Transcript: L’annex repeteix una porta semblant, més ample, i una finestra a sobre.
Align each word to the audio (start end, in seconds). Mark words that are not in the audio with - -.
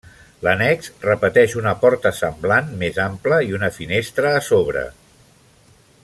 L’annex 0.45 0.87
repeteix 1.03 1.53
una 1.59 1.73
porta 1.83 2.13
semblant, 2.21 2.73
més 2.83 2.97
ample, 3.05 3.41
i 3.51 3.57
una 3.61 3.73
finestra 3.79 4.35
a 4.39 4.43
sobre. 4.51 4.87